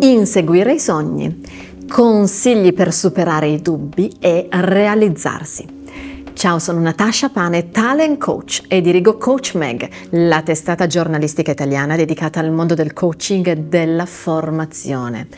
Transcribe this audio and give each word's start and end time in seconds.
inseguire 0.00 0.72
i 0.72 0.78
sogni, 0.78 1.40
consigli 1.88 2.72
per 2.72 2.92
superare 2.92 3.48
i 3.48 3.60
dubbi 3.60 4.10
e 4.18 4.46
realizzarsi. 4.50 5.78
Ciao, 6.32 6.58
sono 6.58 6.80
Natasha 6.80 7.28
Pane, 7.28 7.70
talent 7.70 8.18
coach 8.18 8.62
e 8.68 8.80
dirigo 8.80 9.18
Coach 9.18 9.54
Meg, 9.56 9.86
la 10.10 10.40
testata 10.40 10.86
giornalistica 10.86 11.50
italiana 11.50 11.96
dedicata 11.96 12.40
al 12.40 12.50
mondo 12.50 12.74
del 12.74 12.94
coaching 12.94 13.46
e 13.46 13.56
della 13.56 14.06
formazione. 14.06 15.28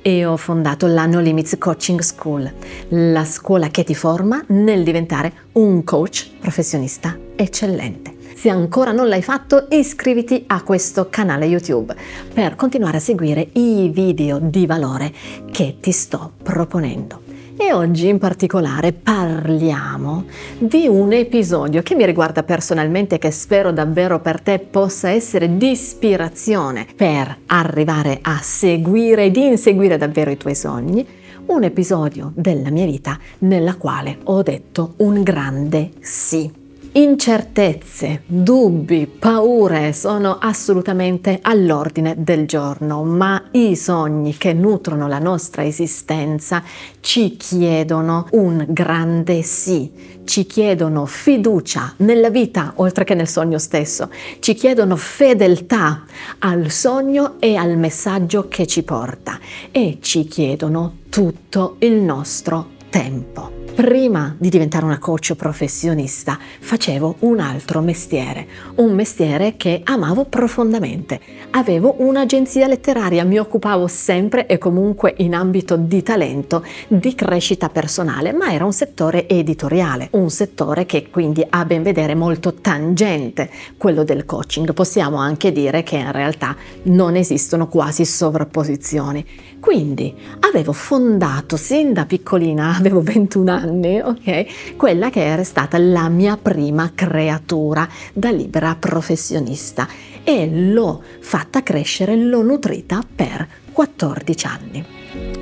E 0.00 0.24
ho 0.24 0.36
fondato 0.36 0.86
la 0.86 1.04
No 1.04 1.20
Limits 1.20 1.56
Coaching 1.58 2.00
School, 2.00 2.50
la 2.88 3.24
scuola 3.24 3.68
che 3.68 3.84
ti 3.84 3.94
forma 3.94 4.42
nel 4.48 4.82
diventare 4.82 5.32
un 5.52 5.84
coach 5.84 6.30
professionista 6.40 7.18
eccellente. 7.34 8.15
Se 8.36 8.50
ancora 8.50 8.92
non 8.92 9.08
l'hai 9.08 9.22
fatto, 9.22 9.66
iscriviti 9.70 10.44
a 10.48 10.62
questo 10.62 11.08
canale 11.08 11.46
YouTube 11.46 11.96
per 12.34 12.54
continuare 12.54 12.98
a 12.98 13.00
seguire 13.00 13.48
i 13.54 13.88
video 13.90 14.38
di 14.38 14.66
valore 14.66 15.10
che 15.50 15.78
ti 15.80 15.90
sto 15.90 16.32
proponendo. 16.42 17.22
E 17.56 17.72
oggi 17.72 18.08
in 18.08 18.18
particolare 18.18 18.92
parliamo 18.92 20.26
di 20.58 20.86
un 20.86 21.14
episodio 21.14 21.80
che 21.80 21.94
mi 21.94 22.04
riguarda 22.04 22.42
personalmente 22.42 23.14
e 23.14 23.18
che 23.18 23.30
spero 23.30 23.72
davvero 23.72 24.20
per 24.20 24.42
te 24.42 24.58
possa 24.58 25.08
essere 25.08 25.56
di 25.56 25.70
ispirazione 25.70 26.86
per 26.94 27.38
arrivare 27.46 28.18
a 28.20 28.38
seguire 28.42 29.24
ed 29.24 29.36
inseguire 29.36 29.96
davvero 29.96 30.30
i 30.30 30.36
tuoi 30.36 30.54
sogni. 30.54 31.06
Un 31.46 31.62
episodio 31.64 32.32
della 32.34 32.68
mia 32.68 32.84
vita 32.84 33.18
nella 33.38 33.76
quale 33.76 34.18
ho 34.24 34.42
detto 34.42 34.92
un 34.98 35.22
grande 35.22 35.92
sì. 36.00 36.64
Incertezze, 36.92 38.22
dubbi, 38.26 39.06
paure 39.06 39.92
sono 39.92 40.38
assolutamente 40.40 41.38
all'ordine 41.42 42.14
del 42.16 42.46
giorno, 42.46 43.04
ma 43.04 43.48
i 43.52 43.76
sogni 43.76 44.36
che 44.36 44.52
nutrono 44.52 45.06
la 45.06 45.18
nostra 45.18 45.64
esistenza 45.64 46.62
ci 47.00 47.36
chiedono 47.36 48.28
un 48.32 48.64
grande 48.68 49.42
sì, 49.42 49.90
ci 50.24 50.46
chiedono 50.46 51.06
fiducia 51.06 51.94
nella 51.98 52.30
vita 52.30 52.72
oltre 52.76 53.04
che 53.04 53.14
nel 53.14 53.28
sogno 53.28 53.58
stesso, 53.58 54.10
ci 54.38 54.54
chiedono 54.54 54.96
fedeltà 54.96 56.04
al 56.38 56.70
sogno 56.70 57.36
e 57.38 57.56
al 57.56 57.76
messaggio 57.76 58.48
che 58.48 58.66
ci 58.66 58.82
porta 58.82 59.38
e 59.70 59.98
ci 60.00 60.24
chiedono 60.24 60.98
tutto 61.10 61.76
il 61.80 61.94
nostro 61.94 62.70
tempo. 62.90 63.55
Prima 63.76 64.34
di 64.38 64.48
diventare 64.48 64.86
una 64.86 64.98
coach 64.98 65.34
professionista 65.34 66.38
facevo 66.60 67.16
un 67.20 67.40
altro 67.40 67.82
mestiere, 67.82 68.46
un 68.76 68.94
mestiere 68.94 69.58
che 69.58 69.82
amavo 69.84 70.24
profondamente. 70.24 71.20
Avevo 71.50 71.96
un'agenzia 71.98 72.68
letteraria, 72.68 73.22
mi 73.24 73.36
occupavo 73.36 73.86
sempre 73.86 74.46
e 74.46 74.56
comunque 74.56 75.12
in 75.18 75.34
ambito 75.34 75.76
di 75.76 76.02
talento, 76.02 76.64
di 76.88 77.14
crescita 77.14 77.68
personale, 77.68 78.32
ma 78.32 78.50
era 78.50 78.64
un 78.64 78.72
settore 78.72 79.28
editoriale, 79.28 80.08
un 80.12 80.30
settore 80.30 80.86
che 80.86 81.10
quindi 81.10 81.44
a 81.46 81.66
ben 81.66 81.82
vedere 81.82 82.14
molto 82.14 82.54
tangente 82.54 83.50
quello 83.76 84.04
del 84.04 84.24
coaching. 84.24 84.72
Possiamo 84.72 85.18
anche 85.18 85.52
dire 85.52 85.82
che 85.82 85.96
in 85.96 86.12
realtà 86.12 86.56
non 86.84 87.14
esistono 87.14 87.68
quasi 87.68 88.06
sovrapposizioni. 88.06 89.24
Quindi 89.60 90.14
avevo 90.40 90.72
fondato 90.72 91.56
sin 91.56 91.92
da 91.92 92.06
piccolina, 92.06 92.76
avevo 92.78 93.02
21 93.02 93.50
anni, 93.50 93.64
anni, 93.66 94.00
ok? 94.00 94.76
Quella 94.76 95.10
che 95.10 95.24
era 95.24 95.44
stata 95.44 95.78
la 95.78 96.08
mia 96.08 96.36
prima 96.36 96.92
creatura 96.94 97.88
da 98.12 98.30
libera 98.30 98.76
professionista 98.76 99.86
e 100.24 100.48
l'ho 100.48 101.02
fatta 101.20 101.62
crescere, 101.62 102.16
l'ho 102.16 102.42
nutrita 102.42 103.02
per 103.14 103.46
14 103.72 104.46
anni. 104.46 104.84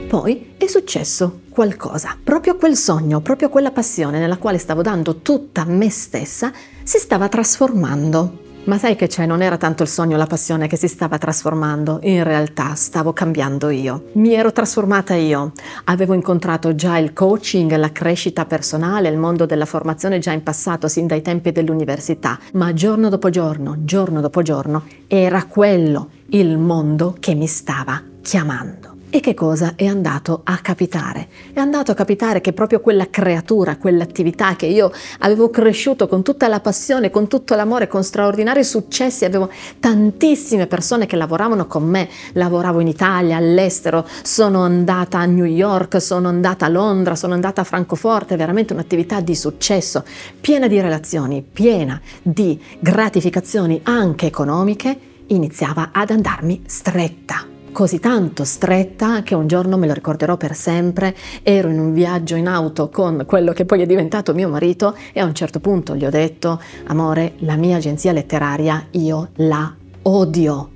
Poi 0.09 0.55
è 0.57 0.67
successo 0.67 1.41
qualcosa, 1.49 2.17
proprio 2.23 2.57
quel 2.57 2.77
sogno, 2.77 3.21
proprio 3.21 3.49
quella 3.49 3.71
passione 3.71 4.19
nella 4.19 4.37
quale 4.37 4.59
stavo 4.59 4.83
dando 4.83 5.17
tutta 5.17 5.65
me 5.65 5.91
stessa 5.91 6.53
si 6.83 6.99
stava 6.99 7.29
trasformando 7.29 8.44
ma 8.65 8.79
sai 8.79 8.97
che 8.97 9.07
c'è? 9.07 9.27
Non 9.27 9.43
era 9.43 9.57
tanto 9.57 9.83
il 9.83 9.89
sogno, 9.89 10.17
la 10.17 10.27
passione 10.27 10.67
che 10.67 10.77
si 10.77 10.89
stava 10.89 11.19
trasformando, 11.19 12.01
in 12.03 12.23
realtà 12.23 12.75
stavo 12.75 13.13
cambiando 13.13 13.69
io. 13.71 14.11
Mi 14.15 14.33
ero 14.33 14.53
trasformata 14.53 15.15
io. 15.15 15.53
Avevo 15.85 16.15
incontrato 16.15 16.75
già 16.75 16.97
il 16.99 17.13
coaching, 17.13 17.75
la 17.77 17.93
crescita 17.93 18.47
personale, 18.47 19.09
il 19.09 19.19
mondo 19.19 19.47
della 19.47 19.67
formazione 19.67 20.19
già 20.19 20.33
in 20.33 20.43
passato, 20.43 20.89
sin 20.89 21.07
dai 21.07 21.23
tempi 21.23 21.53
dell'università, 21.53 22.39
ma 22.53 22.73
giorno 22.73 23.09
dopo 23.09 23.31
giorno, 23.31 23.77
giorno 23.81 24.21
dopo 24.21 24.43
giorno, 24.43 24.85
era 25.07 25.45
quello 25.45 26.09
il 26.29 26.57
mondo 26.59 27.17
che 27.21 27.35
mi 27.35 27.47
stava 27.47 28.03
chiamando. 28.23 28.94
E 29.15 29.21
che 29.21 29.33
cosa 29.33 29.75
è 29.77 29.87
andato 29.87 30.41
a 30.43 30.59
capitare? 30.59 31.29
È 31.53 31.61
andato 31.61 31.93
a 31.93 31.95
capitare 31.95 32.41
che 32.41 32.53
proprio 32.53 32.81
quella 32.81 33.09
creatura, 33.11 33.77
quell'attività 33.77 34.57
che 34.57 34.67
io 34.67 34.91
avevo 35.21 35.51
cresciuto 35.51 36.09
con 36.09 36.25
tutta 36.25 36.49
la 36.49 36.59
passione, 36.59 37.11
con 37.11 37.29
tutto 37.29 37.55
l'amore, 37.55 37.87
con 37.87 38.03
straordinari 38.03 38.65
successi, 38.65 39.25
avevo 39.25 39.53
tantissime 39.79 40.67
persone 40.67 41.07
che 41.07 41.15
lavoravano 41.15 41.69
con 41.69 41.85
me, 41.85 42.09
lavoravo 42.33 42.81
in 42.81 42.89
Italia, 42.89 43.37
all'estero, 43.37 44.05
sono 44.25 44.63
andata 44.63 45.19
a 45.19 45.27
New 45.27 45.45
York, 45.45 46.03
sono 46.03 46.27
andata 46.27 46.67
a 46.67 46.69
Londra, 46.69 47.15
sono 47.15 47.35
andata 47.35 47.61
a 47.61 47.65
Francoforte, 47.65 48.35
veramente 48.35 48.73
un'attività 48.73 49.21
di 49.21 49.37
successo, 49.37 50.03
piena 50.41 50.67
di 50.67 50.81
relazioni, 50.81 51.41
piena 51.41 52.01
di 52.21 52.61
gratificazioni 52.81 53.81
anche 53.85 54.27
economiche, 54.27 54.99
iniziava 55.29 55.91
ad 55.93 56.11
andarmi 56.11 56.65
stretta 56.67 57.53
così 57.75 57.99
tanto 57.99 58.45
stretta 58.45 59.25
che 59.25 59.35
un 59.35 59.49
giorno 59.49 59.77
me 59.77 59.89
lo 59.89 59.93
ricorderò 59.93 60.37
per 60.37 60.55
sempre, 60.55 61.13
ero 61.43 61.69
in 61.69 61.81
un 61.81 61.93
viaggio 61.93 62.37
in 62.37 62.47
auto 62.47 62.89
con 62.89 63.25
quello 63.27 63.53
che 63.53 63.65
poi 63.65 63.83
è 63.83 63.87
diventato 63.87 64.33
mio 64.33 64.49
marito 64.49 64.97
e 65.13 65.19
a 65.19 65.25
un 65.25 65.35
certo 65.35 65.59
punto 65.59 65.97
gli 65.97 66.07
ho 66.07 66.11
detto, 66.11 66.63
amore, 66.87 67.33
la 67.39 67.57
mia 67.57 67.77
agenzia 67.77 68.13
letteraria 68.13 68.87
io 68.93 69.31
la 69.35 69.75
odio. 70.03 70.71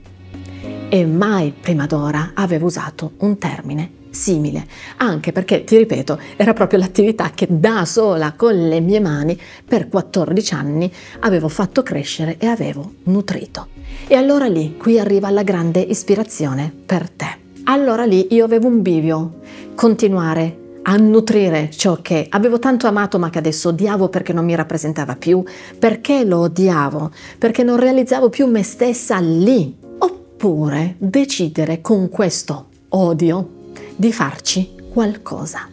E 0.89 1.07
mai 1.07 1.55
prima 1.59 1.87
d'ora 1.87 2.33
avevo 2.35 2.67
usato 2.67 3.13
un 3.19 3.39
termine 3.39 3.98
simile, 4.11 4.67
anche 4.99 5.33
perché, 5.33 5.65
ti 5.65 5.77
ripeto, 5.77 6.19
era 6.37 6.53
proprio 6.53 6.79
l'attività 6.79 7.31
che 7.35 7.47
da 7.51 7.85
sola 7.85 8.33
con 8.33 8.55
le 8.69 8.81
mie 8.81 9.01
mani 9.01 9.39
per 9.67 9.89
14 9.89 10.55
anni 10.55 10.93
avevo 11.21 11.49
fatto 11.49 11.83
crescere 11.83 12.37
e 12.39 12.47
avevo 12.47 12.93
nutrito. 13.05 13.69
E 14.07 14.15
allora 14.15 14.47
lì, 14.47 14.77
qui 14.77 14.99
arriva 14.99 15.31
la 15.31 15.43
grande 15.43 15.81
ispirazione 15.81 16.73
per 16.87 17.09
te. 17.11 17.47
Allora 17.65 18.05
lì 18.05 18.29
io 18.31 18.45
avevo 18.45 18.67
un 18.69 18.81
bivio, 18.81 19.41
continuare 19.75 20.67
a 20.83 20.97
nutrire 20.97 21.71
ciò 21.71 21.99
che 22.01 22.27
avevo 22.31 22.59
tanto 22.59 22.87
amato 22.87 23.19
ma 23.19 23.29
che 23.29 23.39
adesso 23.39 23.69
odiavo 23.69 24.09
perché 24.09 24.33
non 24.33 24.47
mi 24.47 24.55
rappresentava 24.55 25.17
più. 25.17 25.45
Perché 25.79 26.25
lo 26.25 26.39
odiavo? 26.39 27.11
Perché 27.37 27.63
non 27.63 27.77
realizzavo 27.77 28.31
più 28.31 28.47
me 28.47 28.63
stessa 28.63 29.19
lì. 29.19 29.77
Oppure 29.99 30.95
decidere 30.99 31.83
con 31.83 32.09
questo 32.09 32.69
odio 32.91 33.57
di 33.97 34.13
farci 34.13 34.75
qualcosa. 34.93 35.69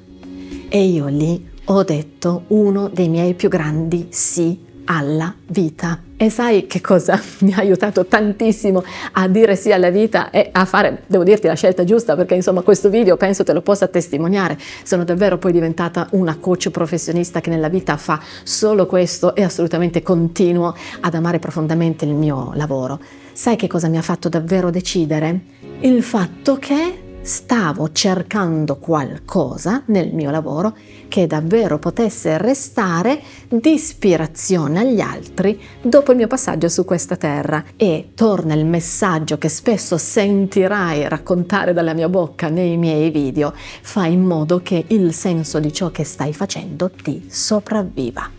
E 0.70 0.84
io 0.84 1.08
lì 1.08 1.54
ho 1.66 1.84
detto 1.84 2.44
uno 2.48 2.90
dei 2.90 3.10
miei 3.10 3.34
più 3.34 3.50
grandi 3.50 4.08
sì 4.10 4.66
alla 4.86 5.34
vita. 5.48 6.02
E 6.18 6.30
sai 6.30 6.66
che 6.68 6.80
cosa 6.80 7.20
mi 7.40 7.54
ha 7.54 7.58
aiutato 7.58 8.06
tantissimo 8.06 8.84
a 9.14 9.28
dire 9.28 9.56
sì 9.56 9.72
alla 9.72 9.90
vita 9.90 10.30
e 10.30 10.50
a 10.52 10.66
fare, 10.66 11.04
devo 11.08 11.24
dirti, 11.24 11.48
la 11.48 11.56
scelta 11.56 11.84
giusta 11.84 12.16
perché 12.16 12.36
insomma 12.36 12.62
questo 12.62 12.90
video 12.90 13.18
penso 13.18 13.44
te 13.44 13.54
lo 13.54 13.62
possa 13.62 13.88
testimoniare. 13.88 14.58
Sono 14.84 15.04
davvero 15.04 15.38
poi 15.38 15.52
diventata 15.52 16.08
una 16.12 16.38
coach 16.38 16.70
professionista 16.70 17.42
che 17.42 17.50
nella 17.50 17.70
vita 17.70 17.98
fa 17.98 18.22
solo 18.44 18.86
questo 18.86 19.36
e 19.36 19.44
assolutamente 19.44 20.02
continuo 20.02 20.76
ad 21.02 21.14
amare 21.14 21.40
profondamente 21.40 22.06
il 22.06 22.14
mio 22.14 22.52
lavoro. 22.54 23.00
Sai 23.34 23.58
che 23.58 23.68
cosa 23.68 23.90
mi 23.90 23.98
ha 23.98 24.02
fatto 24.02 24.30
davvero 24.30 24.70
decidere? 24.70 25.40
Il 25.82 26.02
fatto 26.02 26.58
che 26.58 27.05
stavo 27.26 27.92
cercando 27.92 28.78
qualcosa 28.78 29.82
nel 29.88 30.14
mio 30.14 30.30
lavoro 30.30 30.78
che 31.08 31.26
davvero 31.26 31.80
potesse 31.80 32.38
restare 32.38 33.20
di 33.50 33.74
ispirazione 33.74 34.82
agli 34.82 35.00
altri 35.00 35.60
dopo 35.82 36.12
il 36.12 36.18
mio 36.18 36.28
passaggio 36.28 36.70
su 36.70 36.86
questa 36.86 37.16
terra. 37.16 37.64
E 37.76 38.12
torna 38.14 38.54
il 38.54 38.66
messaggio 38.66 39.40
che 39.40 39.50
spesso 39.50 39.98
sentirai 39.98 41.10
raccontare 41.10 41.74
dalla 41.74 41.94
mia 41.94 42.10
bocca 42.10 42.50
nei 42.50 42.78
miei 42.78 43.10
video, 43.10 43.54
fai 43.56 44.14
in 44.14 44.22
modo 44.22 44.62
che 44.62 44.86
il 44.90 45.12
senso 45.12 45.60
di 45.60 45.74
ciò 45.74 45.90
che 45.90 46.04
stai 46.04 46.32
facendo 46.32 46.92
ti 46.92 47.26
sopravviva 47.28 48.30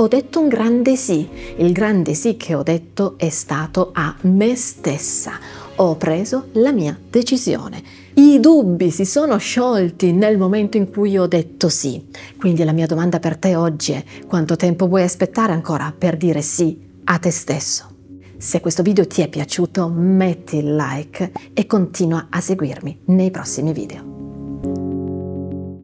ho 0.00 0.06
detto 0.06 0.38
un 0.38 0.46
grande 0.46 0.94
sì. 0.94 1.28
Il 1.56 1.72
grande 1.72 2.14
sì 2.14 2.36
che 2.36 2.54
ho 2.54 2.62
detto 2.62 3.14
è 3.16 3.30
stato 3.30 3.90
a 3.92 4.14
me 4.20 4.54
stessa. 4.54 5.66
Ho 5.80 5.96
preso 5.96 6.48
la 6.52 6.72
mia 6.72 6.98
decisione 7.10 8.06
i 8.18 8.40
dubbi 8.40 8.90
si 8.90 9.04
sono 9.04 9.36
sciolti 9.36 10.10
nel 10.10 10.38
momento 10.38 10.76
in 10.76 10.90
cui 10.90 11.16
ho 11.16 11.28
detto 11.28 11.68
sì. 11.68 12.04
Quindi 12.36 12.64
la 12.64 12.72
mia 12.72 12.86
domanda 12.86 13.20
per 13.20 13.36
te 13.36 13.54
oggi 13.54 13.92
è 13.92 14.02
quanto 14.26 14.56
tempo 14.56 14.88
vuoi 14.88 15.04
aspettare 15.04 15.52
ancora 15.52 15.94
per 15.96 16.16
dire 16.16 16.42
sì 16.42 16.80
a 17.04 17.18
te 17.18 17.30
stesso? 17.30 17.94
Se 18.36 18.60
questo 18.60 18.82
video 18.82 19.06
ti 19.06 19.22
è 19.22 19.28
piaciuto 19.28 19.88
metti 19.88 20.60
like 20.62 21.30
e 21.52 21.66
continua 21.66 22.26
a 22.28 22.40
seguirmi 22.40 23.02
nei 23.06 23.30
prossimi 23.30 23.72
video. 23.72 24.07